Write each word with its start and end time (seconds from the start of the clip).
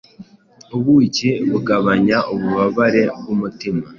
ubuki 0.77 1.29
bugabanya 1.49 2.17
ububabare 2.33 3.03
bw’umutima 3.19 3.83